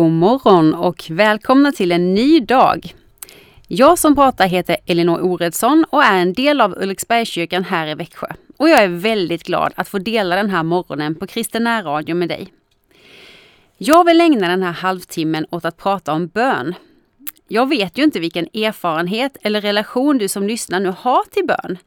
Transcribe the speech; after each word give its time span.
God 0.00 0.12
morgon 0.12 0.74
och 0.74 1.06
välkomna 1.10 1.72
till 1.72 1.92
en 1.92 2.14
ny 2.14 2.40
dag. 2.40 2.94
Jag 3.68 3.98
som 3.98 4.14
pratar 4.14 4.46
heter 4.46 4.76
Elinor 4.86 5.20
Oredsson 5.20 5.84
och 5.90 6.04
är 6.04 6.18
en 6.18 6.32
del 6.32 6.60
av 6.60 6.74
Ulriksbergskyrkan 6.82 7.64
här 7.64 7.86
i 7.86 7.94
Växjö. 7.94 8.26
Och 8.56 8.68
jag 8.68 8.82
är 8.82 8.88
väldigt 8.88 9.42
glad 9.42 9.72
att 9.76 9.88
få 9.88 9.98
dela 9.98 10.36
den 10.36 10.50
här 10.50 10.62
morgonen 10.62 11.14
på 11.14 11.26
Kristen 11.26 11.82
Radio 11.82 12.14
med 12.14 12.28
dig. 12.28 12.52
Jag 13.78 14.04
vill 14.04 14.20
ägna 14.20 14.48
den 14.48 14.62
här 14.62 14.72
halvtimmen 14.72 15.46
åt 15.50 15.64
att 15.64 15.76
prata 15.76 16.12
om 16.12 16.26
bön. 16.26 16.74
Jag 17.48 17.68
vet 17.68 17.98
ju 17.98 18.02
inte 18.02 18.20
vilken 18.20 18.44
erfarenhet 18.54 19.36
eller 19.42 19.60
relation 19.60 20.18
du 20.18 20.28
som 20.28 20.46
lyssnar 20.46 20.80
nu 20.80 20.94
har 20.98 21.24
till 21.30 21.46
bön. 21.46 21.78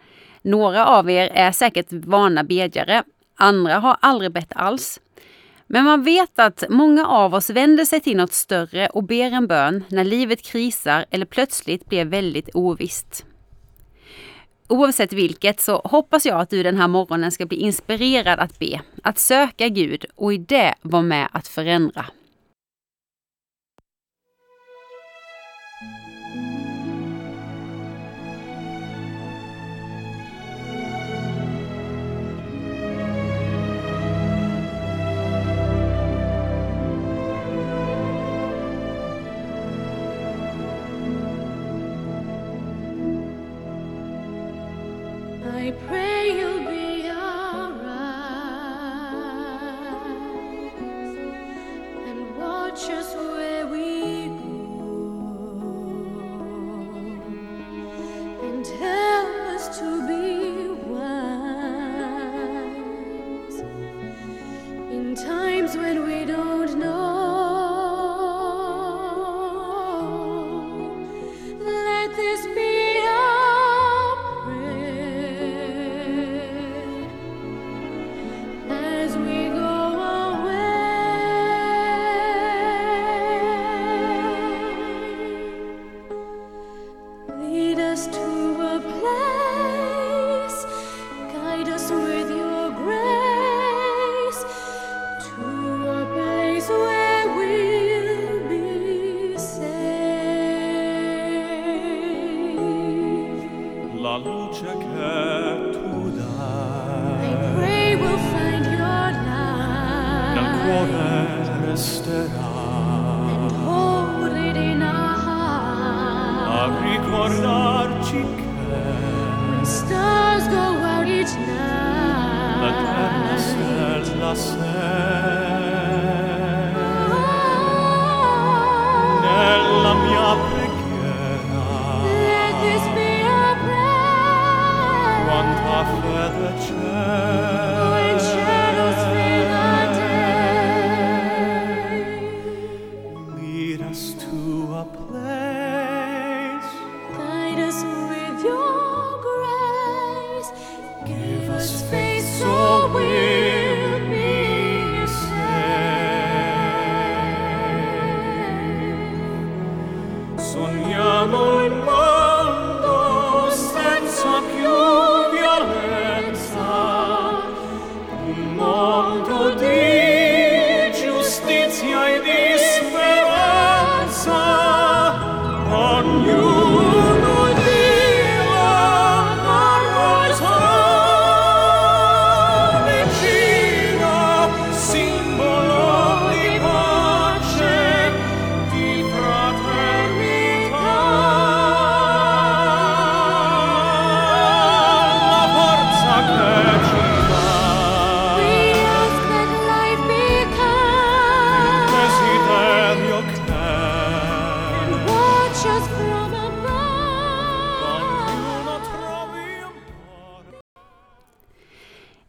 Några 0.41 0.85
av 0.85 1.09
er 1.09 1.29
är 1.33 1.51
säkert 1.51 1.87
vana 1.91 2.43
bedjare, 2.43 3.03
andra 3.35 3.79
har 3.79 3.97
aldrig 3.99 4.31
bett 4.31 4.51
alls. 4.55 4.99
Men 5.73 5.85
man 5.85 6.03
vet 6.03 6.39
att 6.39 6.63
många 6.69 7.07
av 7.07 7.33
oss 7.33 7.49
vänder 7.49 7.85
sig 7.85 7.99
till 7.99 8.17
något 8.17 8.33
större 8.33 8.87
och 8.87 9.03
ber 9.03 9.31
en 9.31 9.47
bön 9.47 9.83
när 9.87 10.03
livet 10.03 10.41
krisar 10.41 11.05
eller 11.09 11.25
plötsligt 11.25 11.85
blir 11.85 12.05
väldigt 12.05 12.49
ovisst. 12.53 13.25
Oavsett 14.67 15.13
vilket 15.13 15.61
så 15.61 15.81
hoppas 15.83 16.25
jag 16.25 16.39
att 16.39 16.49
du 16.49 16.63
den 16.63 16.77
här 16.77 16.87
morgonen 16.87 17.31
ska 17.31 17.45
bli 17.45 17.57
inspirerad 17.57 18.39
att 18.39 18.59
be, 18.59 18.81
att 19.03 19.19
söka 19.19 19.67
Gud 19.67 20.05
och 20.15 20.33
i 20.33 20.37
det 20.37 20.73
vara 20.81 21.01
med 21.01 21.27
att 21.31 21.47
förändra. 21.47 22.05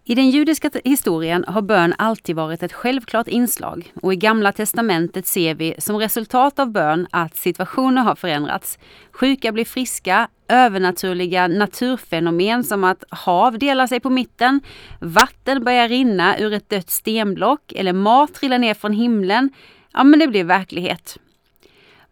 I 0.07 0.15
den 0.15 0.31
judiska 0.31 0.71
historien 0.85 1.45
har 1.49 1.63
bön 1.63 1.95
alltid 1.99 2.37
varit 2.37 2.63
ett 2.63 2.73
självklart 2.73 3.29
inslag 3.29 3.93
och 4.03 4.13
i 4.13 4.17
Gamla 4.17 4.53
testamentet 4.53 5.27
ser 5.27 5.55
vi 5.55 5.75
som 5.79 5.97
resultat 5.97 6.59
av 6.59 6.73
bön 6.73 7.07
att 7.11 7.37
situationer 7.37 8.03
har 8.03 8.15
förändrats. 8.15 8.79
Sjuka 9.13 9.53
blir 9.53 9.65
friska, 9.65 10.29
övernaturliga 10.49 11.49
naturfenomen 11.49 12.65
som 12.65 12.85
att 12.85 13.05
hav 13.11 13.59
delar 13.59 13.87
sig 13.87 14.01
på 14.01 14.11
mitten, 14.11 14.61
vatten 15.01 15.65
börjar 15.65 15.89
rinna 15.89 16.39
ur 16.39 16.53
ett 16.53 16.69
dött 16.69 16.91
stenblock 16.91 17.73
eller 17.73 17.93
mat 17.93 18.35
trillar 18.35 18.59
ner 18.59 18.75
från 18.75 18.93
himlen. 18.93 19.51
Ja, 19.93 20.05
men 20.05 20.19
det 20.19 20.29
blir 20.29 20.45
verklighet. 20.45 21.19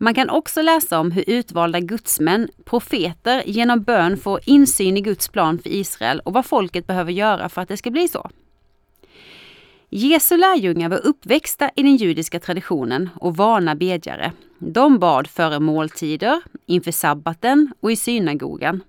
Man 0.02 0.14
kan 0.14 0.30
också 0.30 0.62
läsa 0.62 1.00
om 1.00 1.10
hur 1.10 1.24
utvalda 1.26 1.80
gudsmän, 1.80 2.48
profeter, 2.64 3.42
genom 3.46 3.82
bön 3.82 4.16
får 4.16 4.40
insyn 4.44 4.96
i 4.96 5.00
Guds 5.00 5.28
plan 5.28 5.58
för 5.58 5.70
Israel 5.70 6.20
och 6.20 6.32
vad 6.32 6.46
folket 6.46 6.86
behöver 6.86 7.12
göra 7.12 7.48
för 7.48 7.60
att 7.60 7.68
det 7.68 7.76
ska 7.76 7.90
bli 7.90 8.08
så. 8.08 8.30
Jesu 9.88 10.36
lärjungar 10.36 10.88
var 10.88 11.06
uppväxta 11.06 11.70
i 11.76 11.82
den 11.82 11.96
judiska 11.96 12.40
traditionen 12.40 13.10
och 13.14 13.36
vana 13.36 13.74
bedjare. 13.74 14.32
De 14.58 14.98
bad 14.98 15.26
före 15.26 15.60
måltider, 15.60 16.40
inför 16.66 16.92
sabbaten 16.92 17.72
och 17.80 17.92
i 17.92 17.96
synagogan. 17.96 18.80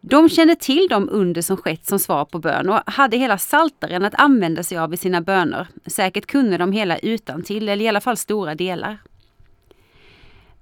De 0.00 0.28
kände 0.28 0.56
till 0.56 0.86
de 0.90 1.08
under 1.08 1.42
som 1.42 1.56
skett 1.56 1.86
som 1.86 1.98
svar 1.98 2.24
på 2.24 2.38
bön 2.38 2.68
och 2.68 2.80
hade 2.86 3.16
hela 3.16 3.38
saltaren 3.38 4.04
att 4.04 4.14
använda 4.14 4.62
sig 4.62 4.78
av 4.78 4.94
i 4.94 4.96
sina 4.96 5.20
böner. 5.20 5.66
Säkert 5.86 6.26
kunde 6.26 6.58
de 6.58 6.72
hela 6.72 6.98
utan 6.98 7.42
till 7.42 7.68
eller 7.68 7.84
i 7.84 7.88
alla 7.88 8.00
fall 8.00 8.16
stora 8.16 8.54
delar. 8.54 8.98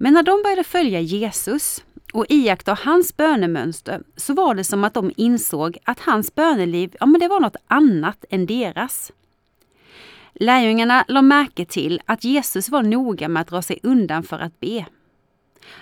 Men 0.03 0.15
när 0.15 0.23
de 0.23 0.43
började 0.43 0.65
följa 0.65 1.01
Jesus 1.01 1.85
och 2.13 2.27
iaktta 2.29 2.75
hans 2.75 3.17
bönemönster 3.17 4.03
så 4.17 4.35
var 4.35 4.55
det 4.55 4.65
som 4.65 4.85
att 4.85 4.95
de 4.95 5.13
insåg 5.17 5.79
att 5.85 6.01
hans 6.01 6.35
böneliv, 6.35 6.97
ja 7.01 7.07
men 7.07 7.21
det 7.21 7.29
var 7.29 7.41
något 7.41 7.57
annat 7.67 8.25
än 8.31 8.47
deras. 8.47 9.13
Lärjungarna 10.33 11.05
la 11.09 11.23
märke 11.23 11.65
till 11.65 12.01
att 12.07 12.25
Jesus 12.25 12.69
var 12.69 12.83
noga 12.83 13.29
med 13.29 13.41
att 13.41 13.49
dra 13.49 13.63
sig 13.63 13.79
undan 13.83 14.23
för 14.23 14.39
att 14.39 14.61
be. 14.61 14.87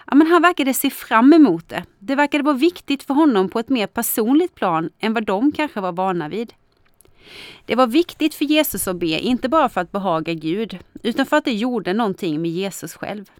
Ja, 0.07 0.15
men 0.15 0.27
han 0.27 0.43
verkade 0.43 0.75
se 0.75 0.91
fram 0.91 1.33
emot 1.33 1.69
det. 1.69 1.85
Det 1.99 2.15
verkade 2.15 2.45
vara 2.45 2.57
viktigt 2.57 3.03
för 3.03 3.15
honom 3.15 3.49
på 3.49 3.59
ett 3.59 3.69
mer 3.69 3.87
personligt 3.87 4.55
plan 4.55 4.91
än 4.99 5.15
vad 5.15 5.25
de 5.25 5.53
kanske 5.53 5.81
var 5.81 5.93
vana 5.93 6.29
vid. 6.29 6.53
Det 7.67 7.75
var 7.75 7.87
viktigt 7.87 8.35
för 8.35 8.45
Jesus 8.45 8.89
att 8.89 8.97
be, 8.97 9.07
inte 9.07 9.49
bara 9.49 9.69
för 9.69 9.81
att 9.81 9.93
behaga 9.93 10.35
Gud, 10.35 10.79
utan 11.03 11.27
för 11.27 11.37
att 11.37 11.45
det 11.45 11.53
gjorde 11.53 11.93
någonting 11.93 12.43
med 12.43 12.51
Jesus 12.51 12.95
själv. 12.95 13.31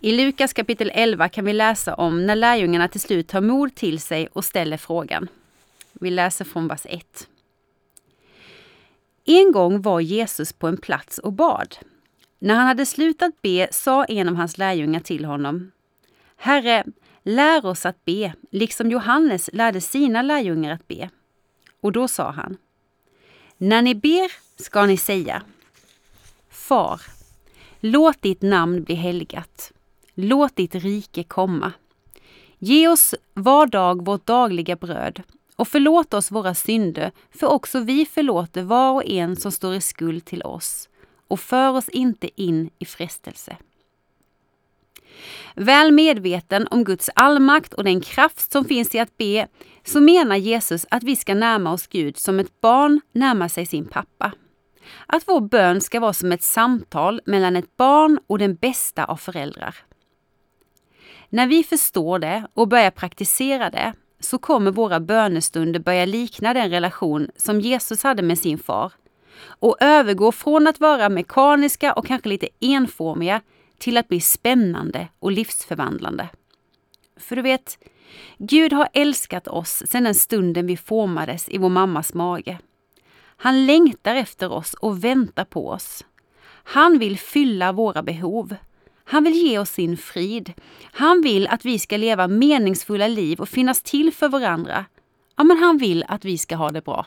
I 0.00 0.12
Lukas 0.12 0.52
kapitel 0.52 0.90
11 0.94 1.28
kan 1.28 1.44
vi 1.44 1.52
läsa 1.52 1.94
om 1.94 2.26
när 2.26 2.36
lärjungarna 2.36 2.88
till 2.88 3.00
slut 3.00 3.28
tar 3.28 3.40
mod 3.40 3.74
till 3.74 4.00
sig 4.00 4.28
och 4.32 4.44
ställer 4.44 4.76
frågan. 4.76 5.28
Vi 5.92 6.10
läser 6.10 6.44
från 6.44 6.68
vers 6.68 6.82
1. 6.84 7.28
En 9.24 9.52
gång 9.52 9.82
var 9.82 10.00
Jesus 10.00 10.52
på 10.52 10.66
en 10.66 10.76
plats 10.76 11.18
och 11.18 11.32
bad. 11.32 11.76
När 12.38 12.54
han 12.54 12.66
hade 12.66 12.86
slutat 12.86 13.42
be 13.42 13.68
sa 13.70 14.04
en 14.04 14.28
av 14.28 14.34
hans 14.34 14.58
lärjungar 14.58 15.00
till 15.00 15.24
honom. 15.24 15.70
Herre, 16.36 16.84
lär 17.22 17.66
oss 17.66 17.86
att 17.86 18.04
be, 18.04 18.34
liksom 18.50 18.90
Johannes 18.90 19.50
lärde 19.52 19.80
sina 19.80 20.22
lärjungar 20.22 20.72
att 20.72 20.88
be. 20.88 21.10
Och 21.80 21.92
då 21.92 22.08
sa 22.08 22.30
han. 22.30 22.56
När 23.56 23.82
ni 23.82 23.94
ber 23.94 24.30
ska 24.62 24.86
ni 24.86 24.96
säga. 24.96 25.42
Far, 26.50 27.00
låt 27.82 28.22
ditt 28.22 28.42
namn 28.42 28.82
bli 28.82 28.94
helgat. 28.94 29.72
Låt 30.14 30.56
ditt 30.56 30.74
rike 30.74 31.22
komma. 31.22 31.72
Ge 32.58 32.88
oss 32.88 33.14
var 33.34 33.66
dag 33.66 34.04
vårt 34.04 34.26
dagliga 34.26 34.76
bröd 34.76 35.22
och 35.56 35.68
förlåt 35.68 36.14
oss 36.14 36.30
våra 36.30 36.54
synder, 36.54 37.12
för 37.30 37.46
också 37.46 37.80
vi 37.80 38.06
förlåter 38.06 38.62
var 38.62 38.92
och 38.92 39.04
en 39.04 39.36
som 39.36 39.52
står 39.52 39.74
i 39.74 39.80
skuld 39.80 40.24
till 40.24 40.42
oss. 40.42 40.88
Och 41.28 41.40
för 41.40 41.70
oss 41.70 41.88
inte 41.88 42.42
in 42.42 42.70
i 42.78 42.84
frestelse. 42.84 43.56
Väl 45.54 45.92
medveten 45.92 46.66
om 46.70 46.84
Guds 46.84 47.10
allmakt 47.14 47.74
och 47.74 47.84
den 47.84 48.00
kraft 48.00 48.52
som 48.52 48.64
finns 48.64 48.94
i 48.94 48.98
att 48.98 49.16
be, 49.16 49.48
så 49.84 50.00
menar 50.00 50.36
Jesus 50.36 50.86
att 50.90 51.02
vi 51.02 51.16
ska 51.16 51.34
närma 51.34 51.72
oss 51.72 51.86
Gud 51.86 52.16
som 52.16 52.38
ett 52.38 52.60
barn 52.60 53.00
närmar 53.12 53.48
sig 53.48 53.66
sin 53.66 53.84
pappa. 53.84 54.32
Att 55.06 55.22
vår 55.26 55.40
bön 55.40 55.80
ska 55.80 56.00
vara 56.00 56.12
som 56.12 56.32
ett 56.32 56.42
samtal 56.42 57.20
mellan 57.24 57.56
ett 57.56 57.76
barn 57.76 58.18
och 58.26 58.38
den 58.38 58.54
bästa 58.54 59.04
av 59.04 59.16
föräldrar. 59.16 59.76
När 61.28 61.46
vi 61.46 61.64
förstår 61.64 62.18
det 62.18 62.46
och 62.54 62.68
börjar 62.68 62.90
praktisera 62.90 63.70
det 63.70 63.92
så 64.20 64.38
kommer 64.38 64.70
våra 64.70 65.00
bönestunder 65.00 65.80
börja 65.80 66.04
likna 66.04 66.54
den 66.54 66.70
relation 66.70 67.28
som 67.36 67.60
Jesus 67.60 68.02
hade 68.02 68.22
med 68.22 68.38
sin 68.38 68.58
far 68.58 68.92
och 69.44 69.76
övergå 69.80 70.32
från 70.32 70.66
att 70.66 70.80
vara 70.80 71.08
mekaniska 71.08 71.92
och 71.92 72.06
kanske 72.06 72.28
lite 72.28 72.48
enformiga 72.60 73.40
till 73.78 73.96
att 73.96 74.08
bli 74.08 74.20
spännande 74.20 75.08
och 75.18 75.32
livsförvandlande. 75.32 76.28
För 77.16 77.36
du 77.36 77.42
vet, 77.42 77.78
Gud 78.38 78.72
har 78.72 78.88
älskat 78.92 79.48
oss 79.48 79.82
sedan 79.86 80.04
den 80.04 80.14
stunden 80.14 80.66
vi 80.66 80.76
formades 80.76 81.48
i 81.48 81.58
vår 81.58 81.68
mammas 81.68 82.14
mage. 82.14 82.58
Han 83.42 83.66
längtar 83.66 84.14
efter 84.14 84.52
oss 84.52 84.74
och 84.74 85.04
väntar 85.04 85.44
på 85.44 85.68
oss. 85.68 86.04
Han 86.64 86.98
vill 86.98 87.18
fylla 87.18 87.72
våra 87.72 88.02
behov. 88.02 88.56
Han 89.04 89.24
vill 89.24 89.32
ge 89.32 89.58
oss 89.58 89.70
sin 89.70 89.96
frid. 89.96 90.52
Han 90.82 91.22
vill 91.22 91.46
att 91.46 91.64
vi 91.64 91.78
ska 91.78 91.96
leva 91.96 92.28
meningsfulla 92.28 93.08
liv 93.08 93.40
och 93.40 93.48
finnas 93.48 93.82
till 93.82 94.12
för 94.12 94.28
varandra. 94.28 94.84
Ja, 95.36 95.44
men 95.44 95.58
han 95.58 95.78
vill 95.78 96.04
att 96.08 96.24
vi 96.24 96.38
ska 96.38 96.56
ha 96.56 96.70
det 96.70 96.84
bra. 96.84 97.06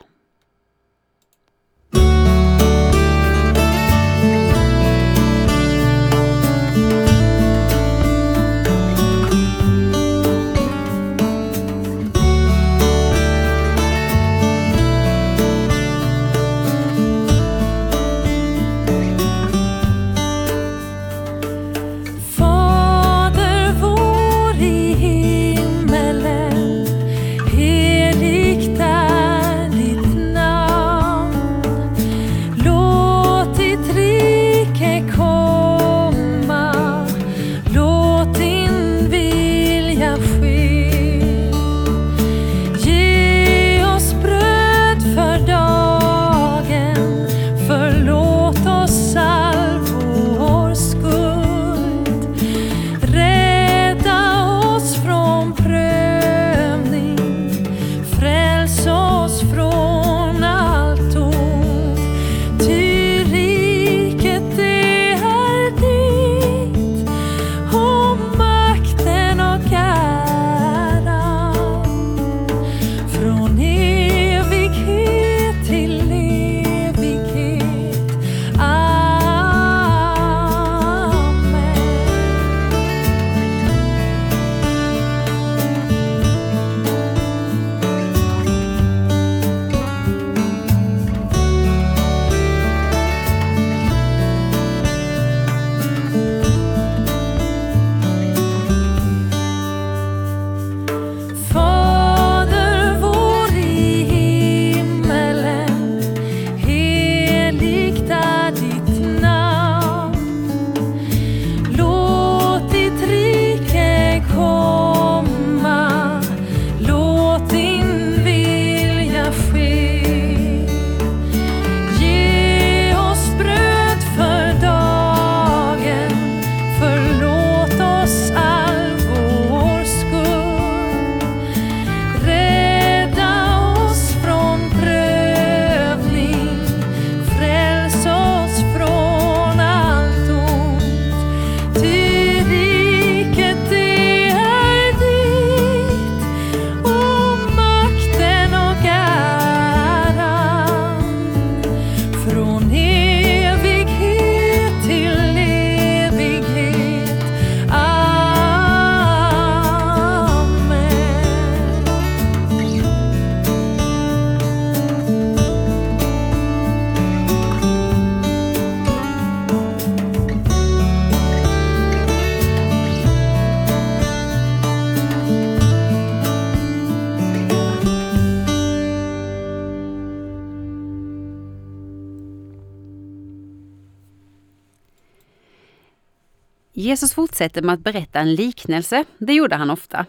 Fortsätter 187.35 187.61
med 187.61 187.73
att 187.73 187.83
berätta 187.83 188.19
en 188.19 188.35
liknelse. 188.35 189.05
Det 189.17 189.33
gjorde 189.33 189.55
han 189.55 189.69
ofta. 189.69 190.05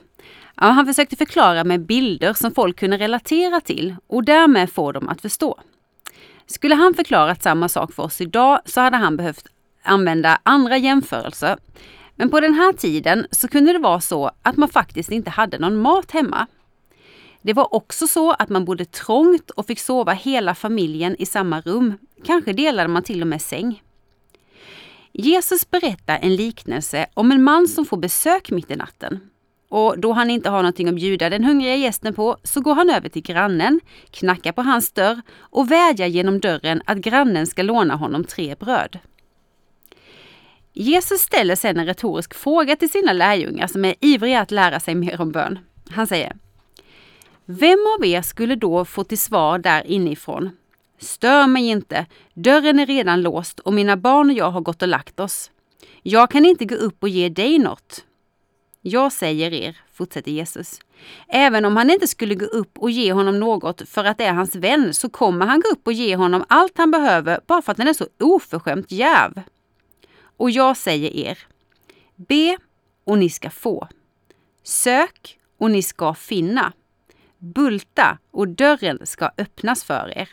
Ja, 0.57 0.67
han 0.67 0.87
försökte 0.87 1.17
förklara 1.17 1.65
med 1.65 1.87
bilder 1.87 2.33
som 2.33 2.55
folk 2.55 2.79
kunde 2.79 2.99
relatera 2.99 3.61
till 3.61 3.97
och 4.07 4.25
därmed 4.25 4.73
få 4.73 4.93
dem 4.93 5.09
att 5.09 5.21
förstå. 5.21 5.59
Skulle 6.47 6.75
han 6.75 6.95
förklarat 6.95 7.43
samma 7.43 7.69
sak 7.69 7.93
för 7.93 8.03
oss 8.03 8.21
idag 8.21 8.61
så 8.65 8.81
hade 8.81 8.97
han 8.97 9.17
behövt 9.17 9.47
använda 9.85 10.39
andra 10.43 10.77
jämförelser. 10.77 11.57
Men 12.17 12.31
på 12.31 12.41
den 12.41 12.55
här 12.55 12.73
tiden 12.73 13.27
så 13.31 13.49
kunde 13.49 13.73
det 13.73 13.79
vara 13.79 14.01
så 14.01 14.31
att 14.43 14.57
man 14.57 14.69
faktiskt 14.69 15.11
inte 15.11 15.31
hade 15.31 15.59
någon 15.59 15.77
mat 15.77 16.11
hemma. 16.11 16.47
Det 17.43 17.53
var 17.53 17.75
också 17.75 18.07
så 18.07 18.33
att 18.33 18.49
man 18.49 18.65
bodde 18.65 18.85
trångt 18.85 19.51
och 19.51 19.67
fick 19.67 19.81
sova 19.81 20.13
hela 20.13 20.55
familjen 20.55 21.17
i 21.19 21.27
samma 21.27 21.61
rum. 21.61 21.99
Kanske 22.25 22.53
delade 22.53 22.89
man 22.89 23.03
till 23.03 23.23
och 23.23 23.29
med 23.29 23.43
säng. 23.43 23.83
Jesus 25.19 25.71
berättar 25.71 26.19
en 26.23 26.37
liknelse 26.37 27.07
om 27.15 27.33
en 27.33 27.43
man 27.43 27.69
som 27.69 27.85
får 27.85 27.97
besök 27.97 28.51
mitt 28.51 28.71
i 28.71 28.77
natten. 28.77 29.21
Och 29.69 29.99
då 29.99 30.13
han 30.13 30.31
inte 30.31 30.51
har 30.51 30.59
någonting 30.59 30.89
att 30.89 30.95
bjuda 30.95 31.31
den 31.31 31.45
hungriga 31.45 31.75
gästen 31.75 32.15
på 32.15 32.37
så 32.43 32.61
går 32.61 32.75
han 32.75 32.91
över 32.91 33.09
till 33.09 33.23
grannen, 33.23 33.81
knackar 34.11 34.53
på 34.53 34.63
hans 34.63 34.93
dörr 34.93 35.23
och 35.39 35.71
vädjar 35.71 36.07
genom 36.07 36.41
dörren 36.41 36.83
att 36.85 36.99
grannen 36.99 37.47
ska 37.47 37.63
låna 37.63 37.97
honom 37.97 38.25
tre 38.25 38.55
bröd. 38.55 38.99
Jesus 40.73 41.21
ställer 41.21 41.57
sedan 41.57 41.81
en 41.81 41.87
retorisk 41.87 42.35
fråga 42.35 42.77
till 42.77 42.91
sina 42.91 43.13
lärjungar 43.13 43.67
som 43.67 43.85
är 43.85 43.95
ivriga 44.01 44.41
att 44.41 44.51
lära 44.51 44.81
sig 44.81 44.95
mer 44.95 45.21
om 45.21 45.33
bön. 45.33 45.59
Han 45.91 46.07
säger 46.07 46.37
Vem 47.45 47.79
av 47.99 48.05
er 48.05 48.23
skulle 48.23 48.57
då 48.57 48.85
få 48.85 49.05
till 49.05 49.19
svar 49.19 49.59
där 49.59 49.87
inifrån? 49.87 50.51
Stör 50.99 51.47
mig 51.47 51.69
inte, 51.69 52.07
dörren 52.35 52.79
är 52.79 52.87
redan 52.87 53.23
låst 53.23 53.61
och 53.61 53.73
mina 53.73 53.97
barn 53.97 54.31
och 54.31 54.37
jag 54.37 54.51
har 54.51 54.61
gått 54.61 54.83
och 54.83 54.89
lagt 54.89 55.21
oss. 55.21 55.51
Jag 56.03 56.31
kan 56.31 56.45
inte 56.45 56.65
gå 56.65 56.75
upp 56.75 57.03
och 57.03 57.09
ge 57.09 57.29
dig 57.29 57.59
något. 57.59 58.05
Jag 58.83 59.13
säger 59.13 59.53
er, 59.53 59.77
fortsätter 59.93 60.31
Jesus, 60.31 60.81
även 61.29 61.65
om 61.65 61.77
han 61.77 61.91
inte 61.91 62.07
skulle 62.07 62.35
gå 62.35 62.45
upp 62.45 62.79
och 62.79 62.91
ge 62.91 63.13
honom 63.13 63.41
något 63.41 63.89
för 63.89 64.05
att 64.05 64.19
det 64.19 64.25
är 64.25 64.33
hans 64.33 64.57
vän 64.57 64.95
så 64.95 65.09
kommer 65.09 65.47
han 65.47 65.61
gå 65.61 65.69
upp 65.69 65.87
och 65.87 65.93
ge 65.93 66.17
honom 66.17 66.45
allt 66.49 66.79
han 66.79 66.91
behöver 66.91 67.41
bara 67.47 67.63
för 67.63 67.73
att 67.73 67.79
han 67.79 67.89
är 67.89 67.93
så 67.93 68.07
oförskämt 68.21 68.91
djärv. 68.91 69.43
Och 70.37 70.51
jag 70.51 70.77
säger 70.77 71.17
er, 71.17 71.39
be 72.17 72.59
och 73.05 73.19
ni 73.19 73.31
ska 73.31 73.51
få. 73.51 73.89
Sök 74.63 75.39
och 75.59 75.71
ni 75.71 75.83
ska 75.83 76.15
finna. 76.15 76.73
Bulta 77.39 78.19
och 78.31 78.49
dörren 78.49 79.01
ska 79.05 79.31
öppnas 79.39 79.85
för 79.85 80.19
er. 80.19 80.29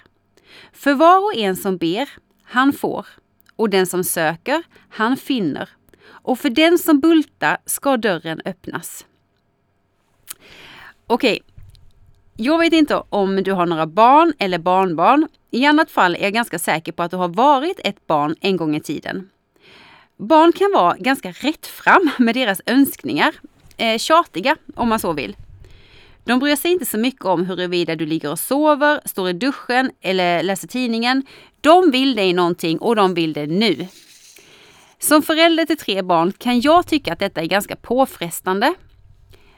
För 0.73 0.93
var 0.93 1.17
och 1.17 1.35
en 1.35 1.55
som 1.55 1.77
ber, 1.77 2.09
han 2.43 2.73
får. 2.73 3.07
Och 3.55 3.69
den 3.69 3.87
som 3.87 4.03
söker, 4.03 4.63
han 4.89 5.17
finner. 5.17 5.69
Och 6.05 6.39
för 6.39 6.49
den 6.49 6.77
som 6.77 6.99
bultar 6.99 7.57
ska 7.65 7.97
dörren 7.97 8.41
öppnas. 8.45 9.05
Okej, 11.07 11.41
jag 12.37 12.59
vet 12.59 12.73
inte 12.73 13.03
om 13.09 13.43
du 13.43 13.51
har 13.51 13.65
några 13.65 13.87
barn 13.87 14.33
eller 14.39 14.57
barnbarn. 14.57 15.27
I 15.51 15.65
annat 15.65 15.91
fall 15.91 16.15
är 16.15 16.23
jag 16.23 16.33
ganska 16.33 16.59
säker 16.59 16.91
på 16.91 17.03
att 17.03 17.11
du 17.11 17.17
har 17.17 17.27
varit 17.27 17.79
ett 17.83 18.07
barn 18.07 18.35
en 18.41 18.57
gång 18.57 18.75
i 18.75 18.79
tiden. 18.79 19.29
Barn 20.17 20.51
kan 20.51 20.71
vara 20.73 20.95
ganska 20.97 21.31
rättfram 21.31 22.09
med 22.17 22.35
deras 22.35 22.61
önskningar. 22.65 23.35
Eh, 23.77 23.97
tjatiga 23.97 24.55
om 24.75 24.89
man 24.89 24.99
så 24.99 25.13
vill. 25.13 25.35
De 26.23 26.39
bryr 26.39 26.55
sig 26.55 26.71
inte 26.71 26.85
så 26.85 26.97
mycket 26.97 27.25
om 27.25 27.45
huruvida 27.45 27.95
du 27.95 28.05
ligger 28.05 28.31
och 28.31 28.39
sover, 28.39 29.01
står 29.05 29.29
i 29.29 29.33
duschen 29.33 29.91
eller 30.01 30.43
läser 30.43 30.67
tidningen. 30.67 31.25
De 31.61 31.91
vill 31.91 32.15
dig 32.15 32.33
någonting 32.33 32.77
och 32.77 32.95
de 32.95 33.13
vill 33.13 33.33
det 33.33 33.45
nu. 33.45 33.87
Som 34.99 35.21
förälder 35.21 35.65
till 35.65 35.77
tre 35.77 36.01
barn 36.01 36.31
kan 36.31 36.61
jag 36.61 36.87
tycka 36.87 37.13
att 37.13 37.19
detta 37.19 37.41
är 37.41 37.45
ganska 37.45 37.75
påfrestande. 37.75 38.73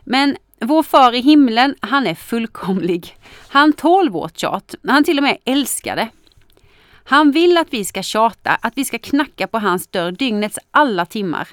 Men 0.04 0.38
vår 0.60 0.84
far 0.84 1.14
i 1.16 1.20
himlen, 1.20 1.76
han 1.80 2.08
är 2.08 2.16
fullkomlig. 2.16 3.18
Han 3.48 3.74
tål 3.74 4.10
vårt 4.10 4.38
tjat. 4.38 4.76
Han 4.88 5.04
till 5.04 5.18
och 5.18 5.24
med 5.24 5.38
älskar 5.46 5.96
det. 5.96 6.10
Han 7.04 7.32
vill 7.32 7.58
att 7.58 7.74
vi 7.74 7.86
ska 7.86 8.04
tjata, 8.04 8.52
att 8.52 8.78
vi 8.78 8.86
ska 8.86 9.00
knacka 9.00 9.48
på 9.48 9.60
hans 9.60 9.88
dörr 9.88 10.12
dygnets 10.12 10.60
alla 10.72 11.06
timmar. 11.06 11.48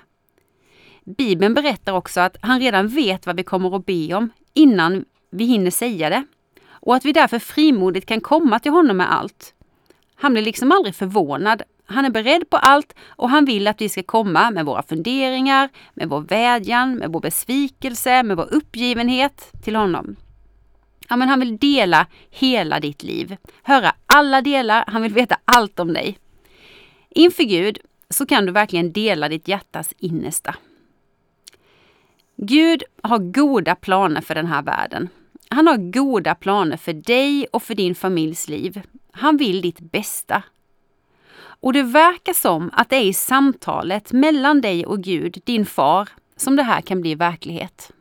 Bibeln 1.05 1.55
berättar 1.55 1.93
också 1.93 2.21
att 2.21 2.37
han 2.41 2.61
redan 2.61 2.89
vet 2.89 3.27
vad 3.27 3.37
vi 3.37 3.43
kommer 3.43 3.77
att 3.77 3.87
be 3.87 4.15
om 4.15 4.31
innan 4.55 5.05
vi 5.31 5.45
hinner 5.45 5.71
säga 5.71 6.11
det 6.11 6.25
och 6.71 6.95
att 6.95 7.05
vi 7.05 7.13
därför 7.13 7.39
frimodigt 7.39 8.07
kan 8.07 8.21
komma 8.21 8.59
till 8.59 8.73
honom 8.73 8.97
med 8.97 9.13
allt. 9.13 9.55
Han 10.15 10.33
blir 10.33 10.43
liksom 10.43 10.73
aldrig 10.73 10.95
förvånad. 10.95 11.63
Han 11.87 12.05
är 12.05 12.11
beredd 12.11 12.51
på 12.51 12.57
allt 12.57 12.95
och 13.09 13.31
han 13.31 13.45
vill 13.45 13.67
att 13.67 13.81
vi 13.81 13.89
ska 13.89 14.03
komma 14.03 14.51
med 14.51 14.67
våra 14.67 14.83
funderingar, 14.83 15.69
med 15.95 16.09
vår 16.09 16.21
vädjan, 16.21 16.95
med 16.95 17.13
vår 17.13 17.21
besvikelse, 17.21 18.23
med 18.23 18.37
vår 18.37 18.55
uppgivenhet 18.55 19.53
till 19.65 19.77
honom. 19.77 20.17
Ja, 21.09 21.17
men 21.17 21.29
han 21.29 21.41
vill 21.41 21.57
dela 21.57 22.07
hela 22.31 22.81
ditt 22.81 23.03
liv, 23.03 23.37
höra 23.63 23.93
alla 24.07 24.43
delar, 24.43 24.85
han 24.87 25.03
vill 25.03 25.15
veta 25.15 25.37
allt 25.45 25.81
om 25.81 25.93
dig. 25.93 26.19
Inför 27.11 27.45
Gud 27.45 27.79
så 28.11 28.27
kan 28.27 28.47
du 28.47 28.53
verkligen 28.53 28.93
dela 28.93 29.29
ditt 29.29 29.49
hjärtas 29.49 29.95
innersta. 29.99 30.55
Gud 32.45 32.83
har 33.03 33.19
goda 33.19 33.75
planer 33.75 34.21
för 34.21 34.35
den 34.35 34.47
här 34.47 34.63
världen. 34.63 35.09
Han 35.49 35.67
har 35.67 35.77
goda 35.77 36.35
planer 36.35 36.77
för 36.77 36.93
dig 36.93 37.47
och 37.53 37.63
för 37.63 37.75
din 37.75 37.95
familjs 37.95 38.49
liv. 38.49 38.83
Han 39.13 39.37
vill 39.37 39.61
ditt 39.61 39.81
bästa. 39.81 40.43
Och 41.39 41.73
det 41.73 41.83
verkar 41.83 42.33
som 42.33 42.71
att 42.73 42.89
det 42.89 42.97
är 42.97 43.05
i 43.05 43.13
samtalet 43.13 44.13
mellan 44.13 44.61
dig 44.61 44.87
och 44.87 45.03
Gud, 45.03 45.39
din 45.45 45.67
far, 45.67 46.09
som 46.37 46.57
det 46.57 46.63
här 46.63 46.81
kan 46.81 47.01
bli 47.01 47.15
verklighet. 47.15 47.93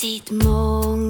Dit 0.00 0.30
många 0.30 1.09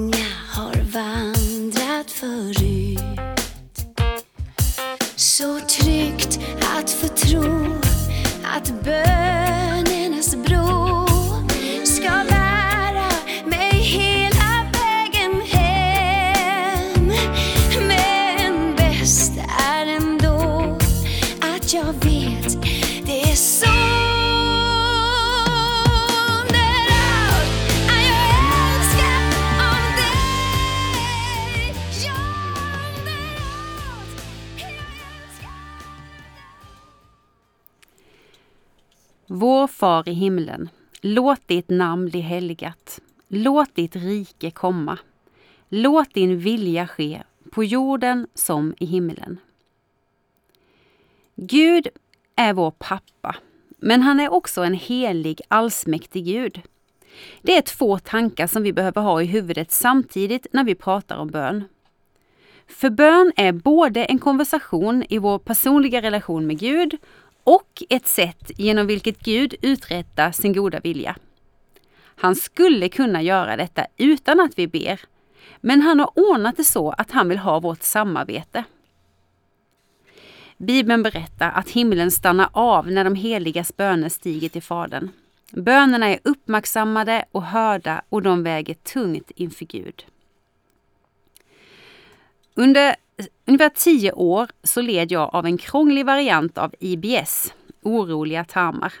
far 40.01 40.11
i 40.11 40.13
himlen, 40.13 40.69
låt 41.01 41.47
ditt 41.47 41.69
namn 41.69 42.09
bli 42.09 42.21
helgat. 42.21 42.99
Låt 43.27 43.75
ditt 43.75 43.95
rike 43.95 44.51
komma. 44.51 44.97
Låt 45.69 46.13
din 46.13 46.39
vilja 46.39 46.87
ske 46.87 47.23
på 47.51 47.63
jorden 47.63 48.27
som 48.35 48.73
i 48.79 48.85
himlen. 48.85 49.39
Gud 51.35 51.87
är 52.35 52.53
vår 52.53 52.71
pappa, 52.71 53.35
men 53.79 54.01
han 54.01 54.19
är 54.19 54.33
också 54.33 54.63
en 54.63 54.73
helig, 54.73 55.41
allsmäktig 55.47 56.25
Gud. 56.25 56.61
Det 57.41 57.57
är 57.57 57.61
två 57.61 57.99
tankar 57.99 58.47
som 58.47 58.63
vi 58.63 58.73
behöver 58.73 59.01
ha 59.01 59.21
i 59.21 59.25
huvudet 59.25 59.71
samtidigt 59.71 60.47
när 60.53 60.63
vi 60.63 60.75
pratar 60.75 61.17
om 61.17 61.27
bön. 61.27 61.63
För 62.67 62.89
bön 62.89 63.31
är 63.35 63.51
både 63.51 64.05
en 64.05 64.19
konversation 64.19 65.03
i 65.09 65.17
vår 65.17 65.39
personliga 65.39 66.01
relation 66.01 66.47
med 66.47 66.59
Gud 66.59 66.97
och 67.43 67.83
ett 67.89 68.07
sätt 68.07 68.51
genom 68.57 68.87
vilket 68.87 69.19
Gud 69.19 69.55
uträttar 69.61 70.31
sin 70.31 70.53
goda 70.53 70.79
vilja. 70.79 71.15
Han 72.15 72.35
skulle 72.35 72.89
kunna 72.89 73.21
göra 73.21 73.57
detta 73.57 73.85
utan 73.97 74.39
att 74.39 74.59
vi 74.59 74.67
ber, 74.67 75.01
men 75.61 75.81
han 75.81 75.99
har 75.99 76.19
ordnat 76.19 76.57
det 76.57 76.63
så 76.63 76.91
att 76.91 77.11
han 77.11 77.29
vill 77.29 77.37
ha 77.37 77.59
vårt 77.59 77.83
samarbete. 77.83 78.63
Bibeln 80.57 81.03
berättar 81.03 81.51
att 81.51 81.69
himlen 81.69 82.11
stannar 82.11 82.49
av 82.53 82.91
när 82.91 83.03
de 83.03 83.15
heligas 83.15 83.77
böner 83.77 84.09
stiger 84.09 84.49
till 84.49 84.61
Fadern. 84.61 85.09
Bönerna 85.51 86.09
är 86.09 86.19
uppmärksammade 86.23 87.25
och 87.31 87.43
hörda 87.43 88.01
och 88.09 88.21
de 88.21 88.43
väger 88.43 88.73
tungt 88.73 89.31
inför 89.35 89.65
Gud. 89.65 90.05
Under 92.53 92.95
ungefär 93.45 93.69
tio 93.69 94.11
år 94.11 94.47
så 94.63 94.81
led 94.81 95.11
jag 95.11 95.35
av 95.35 95.45
en 95.45 95.57
krånglig 95.57 96.05
variant 96.05 96.57
av 96.57 96.75
IBS, 96.79 97.53
oroliga 97.81 98.43
tarmar. 98.43 98.93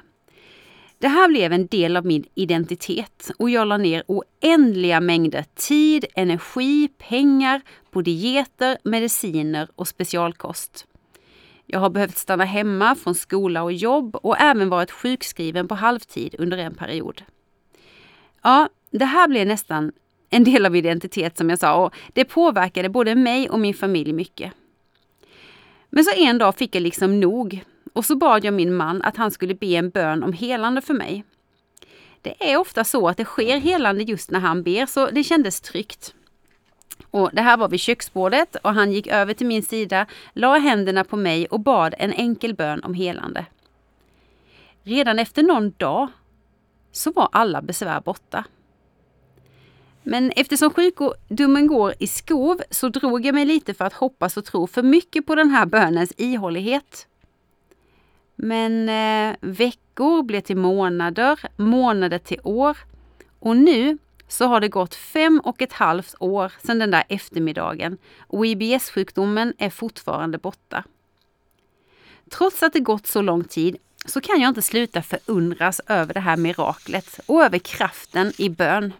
Det 1.01 1.07
här 1.07 1.27
blev 1.27 1.53
en 1.53 1.67
del 1.67 1.97
av 1.97 2.05
min 2.05 2.23
identitet 2.35 3.31
och 3.39 3.49
jag 3.49 3.67
la 3.67 3.77
ner 3.77 4.03
oändliga 4.07 5.01
mängder 5.01 5.45
tid, 5.55 6.05
energi, 6.15 6.87
pengar 6.87 7.61
på 7.91 8.01
dieter, 8.01 8.77
mediciner 8.83 9.67
och 9.75 9.87
specialkost. 9.87 10.87
Jag 11.65 11.79
har 11.79 11.89
behövt 11.89 12.17
stanna 12.17 12.45
hemma 12.45 12.95
från 12.95 13.15
skola 13.15 13.63
och 13.63 13.73
jobb 13.73 14.15
och 14.15 14.41
även 14.41 14.69
varit 14.69 14.91
sjukskriven 14.91 15.67
på 15.67 15.75
halvtid 15.75 16.35
under 16.39 16.57
en 16.57 16.75
period. 16.75 17.23
Ja, 18.41 18.69
det 18.91 19.05
här 19.05 19.27
blev 19.27 19.47
nästan 19.47 19.91
en 20.31 20.43
del 20.43 20.65
av 20.65 20.75
identitet 20.75 21.37
som 21.37 21.49
jag 21.49 21.59
sa 21.59 21.85
och 21.85 21.93
det 22.13 22.25
påverkade 22.25 22.89
både 22.89 23.15
mig 23.15 23.49
och 23.49 23.59
min 23.59 23.73
familj 23.73 24.13
mycket. 24.13 24.53
Men 25.89 26.03
så 26.03 26.11
en 26.11 26.37
dag 26.37 26.55
fick 26.55 26.75
jag 26.75 26.81
liksom 26.81 27.19
nog 27.19 27.63
och 27.93 28.05
så 28.05 28.15
bad 28.15 28.45
jag 28.45 28.53
min 28.53 28.75
man 28.75 29.01
att 29.01 29.17
han 29.17 29.31
skulle 29.31 29.55
be 29.55 29.65
en 29.65 29.89
bön 29.89 30.23
om 30.23 30.33
helande 30.33 30.81
för 30.81 30.93
mig. 30.93 31.23
Det 32.21 32.51
är 32.51 32.57
ofta 32.57 32.83
så 32.83 33.07
att 33.07 33.17
det 33.17 33.25
sker 33.25 33.57
helande 33.57 34.03
just 34.03 34.31
när 34.31 34.39
han 34.39 34.63
ber 34.63 34.85
så 34.85 35.09
det 35.09 35.23
kändes 35.23 35.61
tryggt. 35.61 36.13
Och 37.11 37.29
det 37.33 37.41
här 37.41 37.57
var 37.57 37.69
vid 37.69 37.79
köksbordet 37.79 38.55
och 38.55 38.73
han 38.73 38.91
gick 38.91 39.07
över 39.07 39.33
till 39.33 39.47
min 39.47 39.63
sida, 39.63 40.05
la 40.33 40.57
händerna 40.57 41.03
på 41.03 41.15
mig 41.15 41.45
och 41.47 41.59
bad 41.59 41.95
en 41.97 42.13
enkel 42.13 42.53
bön 42.53 42.83
om 42.83 42.93
helande. 42.93 43.45
Redan 44.83 45.19
efter 45.19 45.43
någon 45.43 45.71
dag 45.77 46.07
så 46.91 47.11
var 47.11 47.29
alla 47.31 47.61
besvär 47.61 48.01
borta. 48.01 48.45
Men 50.03 50.31
eftersom 50.31 50.73
sjukdomen 50.73 51.67
går 51.67 51.93
i 51.99 52.07
skov 52.07 52.61
så 52.69 52.89
drog 52.89 53.25
jag 53.25 53.35
mig 53.35 53.45
lite 53.45 53.73
för 53.73 53.85
att 53.85 53.93
hoppas 53.93 54.37
och 54.37 54.45
tro 54.45 54.67
för 54.67 54.83
mycket 54.83 55.25
på 55.25 55.35
den 55.35 55.49
här 55.49 55.65
bönens 55.65 56.13
ihållighet. 56.17 57.07
Men 58.35 58.89
eh, 58.89 59.35
veckor 59.41 60.23
blev 60.23 60.41
till 60.41 60.57
månader, 60.57 61.39
månader 61.55 62.17
till 62.17 62.39
år 62.43 62.77
och 63.39 63.57
nu 63.57 63.97
så 64.27 64.45
har 64.45 64.59
det 64.59 64.67
gått 64.67 64.95
fem 64.95 65.41
och 65.43 65.61
ett 65.61 65.73
halvt 65.73 66.15
år 66.19 66.53
sedan 66.63 66.79
den 66.79 66.91
där 66.91 67.03
eftermiddagen 67.09 67.97
och 68.19 68.45
IBS-sjukdomen 68.45 69.53
är 69.57 69.69
fortfarande 69.69 70.37
borta. 70.37 70.83
Trots 72.29 72.63
att 72.63 72.73
det 72.73 72.79
gått 72.79 73.07
så 73.07 73.21
lång 73.21 73.43
tid 73.43 73.77
så 74.05 74.21
kan 74.21 74.41
jag 74.41 74.49
inte 74.49 74.61
sluta 74.61 75.01
förundras 75.01 75.81
över 75.87 76.13
det 76.13 76.19
här 76.19 76.37
miraklet 76.37 77.19
och 77.25 77.43
över 77.43 77.59
kraften 77.59 78.33
i 78.37 78.49
bön. 78.49 78.93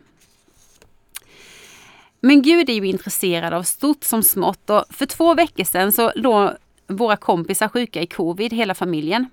Men 2.21 2.41
Gud 2.41 2.69
är 2.69 2.73
ju 2.73 2.87
intresserad 2.87 3.53
av 3.53 3.63
stort 3.63 4.03
som 4.03 4.23
smått 4.23 4.69
och 4.69 4.85
för 4.89 5.05
två 5.05 5.33
veckor 5.33 5.63
sedan 5.63 5.91
så 5.91 6.11
låg 6.15 6.49
våra 6.87 7.17
kompisar 7.17 7.67
sjuka 7.67 8.01
i 8.01 8.07
covid, 8.07 8.53
hela 8.53 8.75
familjen. 8.75 9.29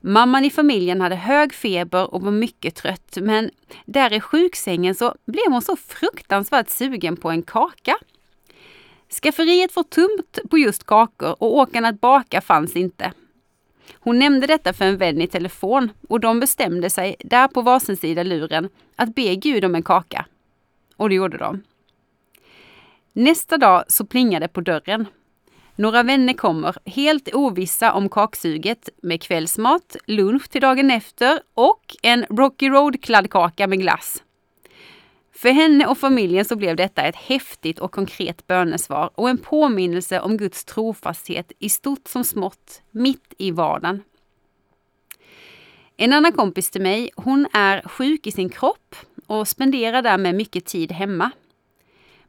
Mamman 0.00 0.44
i 0.44 0.50
familjen 0.50 1.00
hade 1.00 1.16
hög 1.16 1.54
feber 1.54 2.14
och 2.14 2.22
var 2.22 2.30
mycket 2.30 2.74
trött 2.74 3.18
men 3.20 3.50
där 3.86 4.12
i 4.12 4.20
sjuksängen 4.20 4.94
så 4.94 5.14
blev 5.26 5.44
hon 5.48 5.62
så 5.62 5.76
fruktansvärt 5.76 6.68
sugen 6.68 7.16
på 7.16 7.30
en 7.30 7.42
kaka. 7.42 7.96
Skafferiet 9.22 9.76
var 9.76 9.82
tomt 9.82 10.38
på 10.50 10.58
just 10.58 10.84
kakor 10.84 11.36
och 11.42 11.56
åkan 11.56 11.84
att 11.84 12.00
baka 12.00 12.40
fanns 12.40 12.76
inte. 12.76 13.12
Hon 13.94 14.18
nämnde 14.18 14.46
detta 14.46 14.72
för 14.72 14.84
en 14.84 14.96
vän 14.96 15.20
i 15.20 15.26
telefon 15.26 15.90
och 16.08 16.20
de 16.20 16.40
bestämde 16.40 16.90
sig 16.90 17.16
där 17.18 17.48
på 17.48 17.62
varsin 17.62 17.96
sida 17.96 18.22
luren 18.22 18.68
att 18.96 19.14
be 19.14 19.34
Gud 19.34 19.64
om 19.64 19.74
en 19.74 19.82
kaka. 19.82 20.26
Och 20.96 21.08
det 21.08 21.14
gjorde 21.14 21.38
de. 21.38 21.62
Nästa 23.18 23.58
dag 23.58 23.84
så 23.88 24.06
plingar 24.06 24.40
det 24.40 24.48
på 24.48 24.60
dörren. 24.60 25.06
Några 25.76 26.02
vänner 26.02 26.32
kommer, 26.32 26.76
helt 26.84 27.34
ovissa 27.34 27.92
om 27.92 28.08
kaksuget, 28.08 28.88
med 29.02 29.22
kvällsmat, 29.22 29.96
lunch 30.06 30.48
till 30.48 30.60
dagen 30.60 30.90
efter 30.90 31.40
och 31.54 31.96
en 32.02 32.26
Rocky 32.30 32.68
Road 32.68 33.02
kladdkaka 33.02 33.66
med 33.66 33.80
glass. 33.80 34.22
För 35.32 35.48
henne 35.48 35.86
och 35.86 35.98
familjen 35.98 36.44
så 36.44 36.56
blev 36.56 36.76
detta 36.76 37.02
ett 37.02 37.16
häftigt 37.16 37.78
och 37.78 37.92
konkret 37.92 38.46
bönesvar 38.46 39.10
och 39.14 39.30
en 39.30 39.38
påminnelse 39.38 40.20
om 40.20 40.36
Guds 40.36 40.64
trofasthet 40.64 41.52
i 41.58 41.68
stort 41.68 42.08
som 42.08 42.24
smått, 42.24 42.82
mitt 42.90 43.34
i 43.38 43.50
vardagen. 43.50 44.02
En 45.96 46.12
annan 46.12 46.32
kompis 46.32 46.70
till 46.70 46.82
mig, 46.82 47.10
hon 47.16 47.46
är 47.52 47.82
sjuk 47.88 48.26
i 48.26 48.32
sin 48.32 48.48
kropp 48.48 48.96
och 49.26 49.48
spenderar 49.48 50.02
därmed 50.02 50.34
mycket 50.34 50.64
tid 50.64 50.92
hemma. 50.92 51.30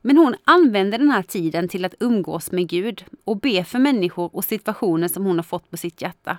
Men 0.02 0.18
hon 0.18 0.36
använder 0.44 0.98
den 0.98 1.12
här 1.12 1.24
tiden 1.24 1.68
till 1.68 1.86
att 1.86 1.96
umgås 2.00 2.52
med 2.52 2.68
Gud 2.68 3.06
och 3.24 3.40
be 3.40 3.64
för 3.64 3.80
människor 3.80 4.36
och 4.36 4.46
situationer 4.46 5.08
som 5.08 5.26
hon 5.26 5.36
har 5.36 5.44
fått 5.44 5.72
på 5.72 5.78
sitt 5.78 6.02
hjärta. 6.02 6.38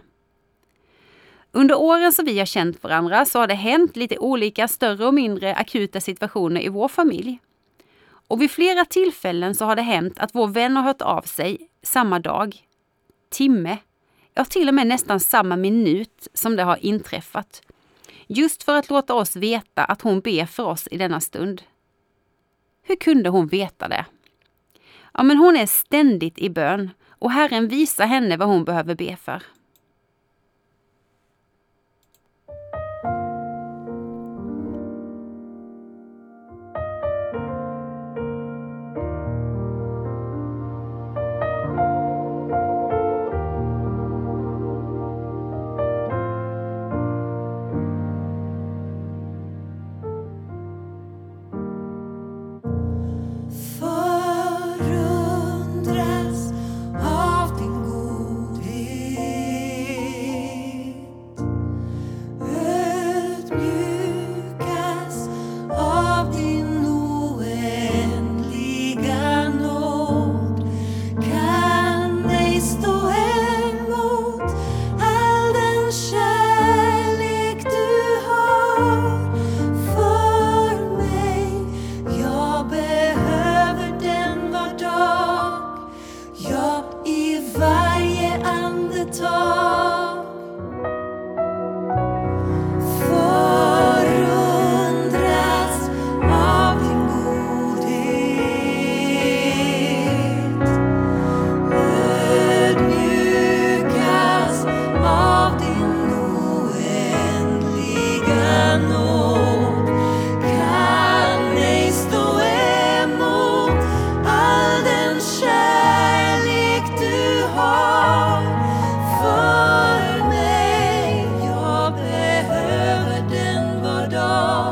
Under 1.53 1.79
åren 1.79 2.13
som 2.13 2.25
vi 2.25 2.39
har 2.39 2.47
känt 2.47 2.83
varandra 2.83 3.25
så 3.25 3.39
har 3.39 3.47
det 3.47 3.55
hänt 3.55 3.97
lite 3.97 4.19
olika 4.19 4.69
större 4.69 5.07
och 5.07 5.15
mindre 5.15 5.55
akuta 5.55 6.01
situationer 6.01 6.61
i 6.61 6.69
vår 6.69 6.89
familj. 6.89 7.39
Och 8.29 8.43
vid 8.43 8.51
flera 8.51 8.85
tillfällen 8.85 9.55
så 9.55 9.65
har 9.65 9.77
det 9.77 9.83
hänt 9.83 10.19
att 10.19 10.35
vår 10.35 10.47
vän 10.47 10.77
har 10.77 10.83
hört 10.83 11.03
av 11.03 11.23
sig 11.23 11.59
samma 11.83 12.19
dag, 12.19 12.57
timme, 13.31 13.79
ja 14.35 14.45
till 14.45 14.69
och 14.69 14.75
med 14.75 14.87
nästan 14.87 15.21
samma 15.21 15.57
minut 15.57 16.29
som 16.35 16.57
det 16.57 16.63
har 16.63 16.85
inträffat. 16.85 17.63
Just 18.27 18.63
för 18.63 18.77
att 18.77 18.91
låta 18.91 19.15
oss 19.15 19.37
veta 19.37 19.85
att 19.85 20.03
hon 20.03 20.21
ber 20.21 20.47
för 20.47 20.63
oss 20.63 20.89
i 20.91 20.97
denna 20.97 21.21
stund. 21.21 21.63
Hur 22.91 22.97
kunde 22.97 23.31
hon 23.31 23.47
veta 23.47 23.89
det? 23.89 24.05
Ja, 25.15 25.23
men 25.23 25.37
hon 25.37 25.57
är 25.57 25.67
ständigt 25.67 26.39
i 26.39 26.51
bön 26.51 26.91
och 27.09 27.31
Herren 27.31 27.69
visar 27.69 28.07
henne 28.07 28.37
vad 28.37 28.49
hon 28.49 28.65
behöver 28.65 28.95
be 28.95 29.17
för. 29.17 29.43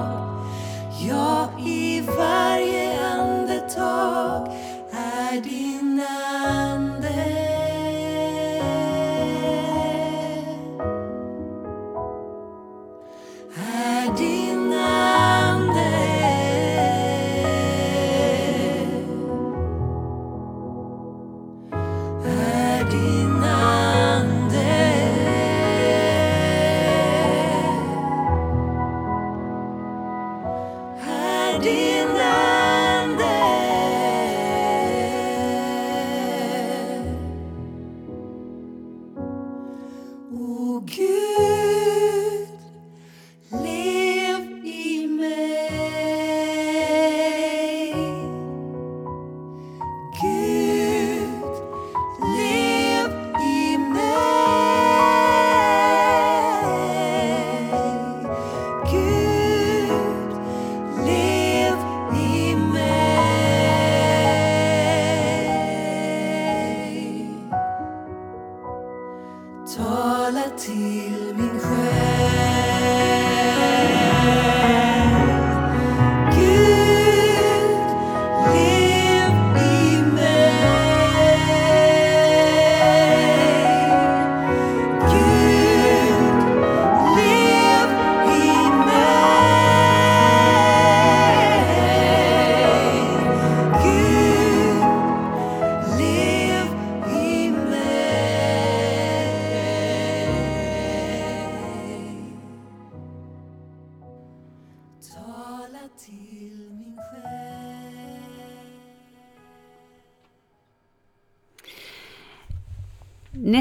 Oh. 0.00 0.27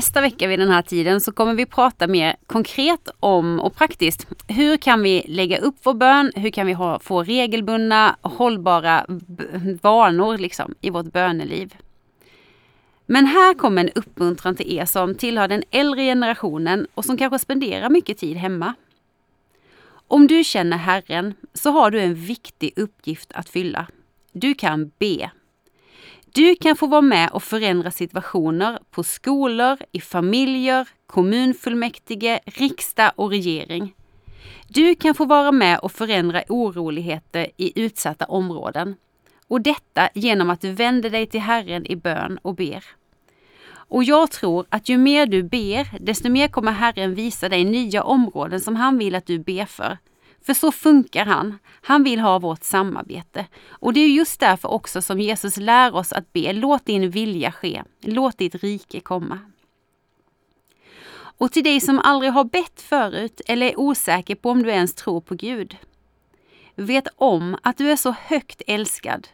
Nästa 0.08 0.22
vecka 0.22 0.48
vid 0.48 0.60
den 0.60 0.70
här 0.70 0.82
tiden 0.82 1.22
så 1.22 1.32
kommer 1.32 1.54
vi 1.54 1.66
prata 1.66 2.08
mer 2.08 2.36
konkret 2.46 3.10
om 3.20 3.60
och 3.60 3.76
praktiskt. 3.76 4.28
Hur 4.48 4.78
kan 4.78 5.04
vi 5.04 5.26
lägga 5.28 5.58
upp 5.58 5.76
vår 5.84 5.94
bön? 5.94 6.32
Hur 6.36 6.50
kan 6.50 6.68
vi 6.68 6.74
ha, 6.74 7.00
få 7.00 7.24
regelbundna, 7.24 8.16
hållbara 8.22 9.06
vanor 9.82 10.38
liksom, 10.38 10.76
i 10.82 10.90
vårt 10.90 11.12
böneliv? 11.14 11.76
Men 13.06 13.26
här 13.26 13.54
kommer 13.54 13.84
en 13.84 13.90
uppmuntran 13.96 14.56
till 14.56 14.78
er 14.78 14.86
som 14.86 15.16
tillhör 15.16 15.48
den 15.48 15.64
äldre 15.72 16.02
generationen 16.02 16.88
och 16.94 17.06
som 17.06 17.18
kanske 17.18 17.40
spenderar 17.40 17.90
mycket 17.90 18.18
tid 18.18 18.38
hemma. 18.38 18.74
Om 20.08 20.28
du 20.28 20.44
känner 20.44 20.78
Herren 20.78 21.34
så 21.54 21.72
har 21.72 21.92
du 21.92 22.02
en 22.02 22.16
viktig 22.16 22.74
uppgift 22.76 23.32
att 23.34 23.50
fylla. 23.50 23.88
Du 24.32 24.54
kan 24.54 24.92
be. 25.00 25.32
Du 26.38 26.56
kan 26.56 26.76
få 26.76 26.88
vara 26.88 27.02
med 27.02 27.30
och 27.30 27.44
förändra 27.44 27.92
situationer 27.92 28.80
på 28.92 29.04
skolor, 29.04 29.78
i 29.92 30.02
familjer, 30.02 30.88
kommunfullmäktige, 31.08 32.40
riksdag 32.46 33.12
och 33.16 33.30
regering. 33.30 33.96
Du 34.68 34.96
kan 34.96 35.16
få 35.16 35.26
vara 35.26 35.52
med 35.52 35.80
och 35.80 35.92
förändra 35.92 36.44
oroligheter 36.50 37.48
i 37.58 37.82
utsatta 37.82 38.26
områden. 38.26 38.96
Och 39.48 39.62
detta 39.62 40.10
genom 40.14 40.50
att 40.50 40.62
du 40.62 40.72
vänder 40.72 41.10
dig 41.10 41.26
till 41.26 41.42
Herren 41.42 41.86
i 41.86 41.96
bön 41.96 42.40
och 42.42 42.56
ber. 42.56 42.84
Och 43.70 44.04
jag 44.04 44.32
tror 44.32 44.66
att 44.70 44.90
ju 44.90 44.98
mer 44.98 45.26
du 45.26 45.44
ber, 45.44 46.00
desto 46.00 46.30
mer 46.30 46.48
kommer 46.48 46.72
Herren 46.72 47.16
visa 47.16 47.50
dig 47.50 47.66
nya 47.66 48.04
områden 48.04 48.62
som 48.62 48.76
han 48.76 48.98
vill 48.98 49.16
att 49.16 49.26
du 49.26 49.40
ber 49.40 49.66
för. 49.66 49.98
För 50.46 50.54
så 50.54 50.72
funkar 50.72 51.26
han. 51.26 51.60
Han 51.82 52.04
vill 52.04 52.20
ha 52.20 52.40
vårt 52.40 52.64
samarbete. 52.64 53.46
Och 53.70 53.94
det 53.94 54.00
är 54.00 54.08
just 54.08 54.40
därför 54.40 54.72
också 54.72 55.02
som 55.02 55.20
Jesus 55.20 55.58
lär 55.58 55.96
oss 55.96 56.14
att 56.14 56.34
be, 56.34 56.54
låt 56.54 56.86
din 56.86 57.10
vilja 57.10 57.52
ske, 57.52 57.84
låt 58.02 58.38
ditt 58.38 58.56
rike 58.56 59.00
komma. 59.00 59.40
Och 61.38 61.52
till 61.52 61.64
dig 61.64 61.80
som 61.80 62.00
aldrig 62.00 62.32
har 62.32 62.44
bett 62.44 62.82
förut 62.82 63.42
eller 63.48 63.68
är 63.68 63.80
osäker 63.80 64.36
på 64.36 64.50
om 64.50 64.64
du 64.64 64.70
ens 64.70 64.96
tror 64.96 65.22
på 65.22 65.36
Gud. 65.36 65.78
Vet 66.76 67.08
om 67.16 67.58
att 67.64 67.78
du 67.78 67.92
är 67.92 67.96
så 67.96 68.12
högt 68.12 68.62
älskad, 68.68 69.28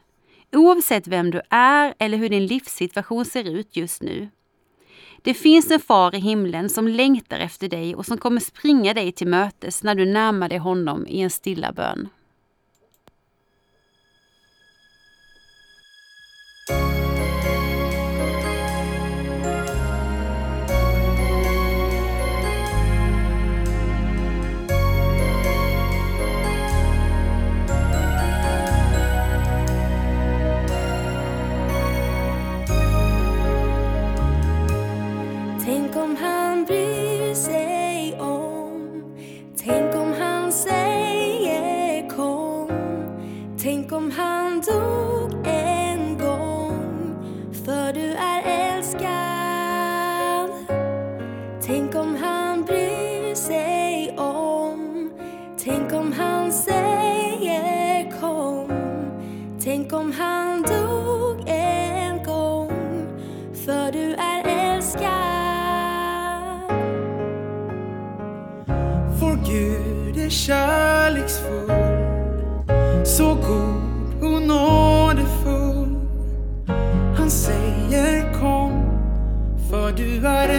oavsett 0.52 1.08
vem 1.08 1.32
du 1.32 1.42
är 1.50 1.94
eller 2.00 2.18
hur 2.18 2.30
din 2.30 2.46
livssituation 2.46 3.26
ser 3.26 3.44
ut 3.44 3.76
just 3.76 4.02
nu. 4.02 4.30
Det 5.22 5.34
finns 5.34 5.72
en 5.72 5.80
far 5.80 6.16
i 6.16 6.20
himlen 6.20 6.70
som 6.70 6.88
längtar 6.88 7.39
efter 7.39 7.70
dig 7.70 7.96
och 7.96 8.06
som 8.06 8.18
kommer 8.18 8.39
springa 8.39 8.94
dig 8.94 9.12
till 9.12 9.28
mötes 9.28 9.84
när 9.84 9.96
du 9.96 10.06
närmar 10.06 10.50
dig 10.50 10.58
honom 10.58 11.08
i 11.08 11.22
en 11.22 11.30
stilla 11.30 11.72
bön. 11.72 12.10
Gud 69.54 70.18
är 70.18 70.30
kärleksfull. 70.30 71.72
Så 73.06 73.34
god 73.34 74.34
och 74.34 74.42
nådefull. 74.42 75.96
Han 77.18 77.30
säger 77.32 78.34
kom 78.39 78.84
För 79.70 79.92
du 79.92 80.28
är 80.28 80.50